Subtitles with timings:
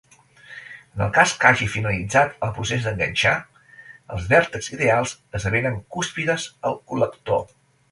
[0.95, 3.35] En el cas que hagi finalitzat el procés d'enganxar,
[4.15, 7.49] els vèrtexs ideals esdevenen cúspides al col·lector.